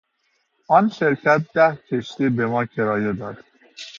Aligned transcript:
آن 0.77 0.89
شرکت 0.97 1.41
ده 1.55 1.69
کشتی 1.87 2.27
بما 2.35 2.61
کرایه 2.73 3.13
داد. 3.19 3.37